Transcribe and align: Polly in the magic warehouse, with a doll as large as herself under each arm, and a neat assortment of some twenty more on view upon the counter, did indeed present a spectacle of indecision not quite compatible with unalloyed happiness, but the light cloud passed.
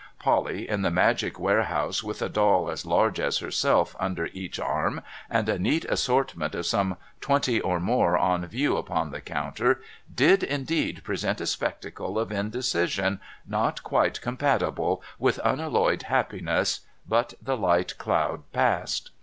Polly 0.17 0.67
in 0.67 0.81
the 0.81 0.89
magic 0.89 1.39
warehouse, 1.39 2.01
with 2.01 2.23
a 2.23 2.27
doll 2.27 2.71
as 2.71 2.87
large 2.87 3.19
as 3.19 3.37
herself 3.37 3.95
under 3.99 4.29
each 4.33 4.59
arm, 4.59 5.01
and 5.29 5.47
a 5.47 5.59
neat 5.59 5.85
assortment 5.85 6.55
of 6.55 6.65
some 6.65 6.97
twenty 7.19 7.61
more 7.61 8.17
on 8.17 8.43
view 8.47 8.77
upon 8.77 9.11
the 9.11 9.21
counter, 9.21 9.79
did 10.11 10.41
indeed 10.41 11.03
present 11.03 11.39
a 11.39 11.45
spectacle 11.45 12.17
of 12.17 12.31
indecision 12.31 13.19
not 13.47 13.83
quite 13.83 14.19
compatible 14.21 15.03
with 15.19 15.39
unalloyed 15.43 16.01
happiness, 16.01 16.79
but 17.07 17.35
the 17.39 17.55
light 17.55 17.95
cloud 17.99 18.41
passed. 18.51 19.11